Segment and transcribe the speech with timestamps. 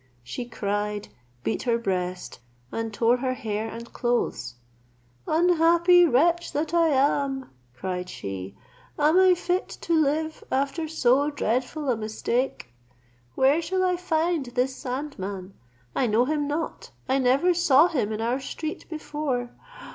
[0.23, 1.09] She cried,
[1.43, 2.39] beat her breast,
[2.71, 4.55] and tore her hair and clothes.
[5.27, 8.57] "Unhappy wretch that I am," cried she,
[8.97, 12.73] "am I fit to live after so dreadful a mistake!
[13.35, 15.53] Where shall I find this sandman?
[15.95, 19.51] I know him not, I never saw him in our street before.